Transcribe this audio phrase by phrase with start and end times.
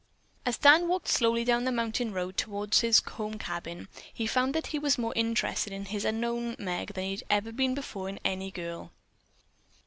[0.47, 4.65] As Dan walked slowly down the mountain road toward his home cabin, he found that
[4.73, 8.21] he was more interested in this unknown Meg than he had ever before been in
[8.25, 8.91] any girl.